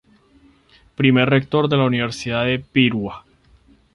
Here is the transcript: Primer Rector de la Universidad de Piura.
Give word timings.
Primer 1.01 1.29
Rector 1.29 1.69
de 1.69 1.77
la 1.77 1.83
Universidad 1.85 2.43
de 2.45 2.57
Piura. 2.57 3.23